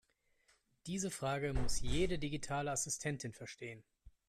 [0.87, 3.83] Diese Frage muss jede digitale Assistentin verstehen.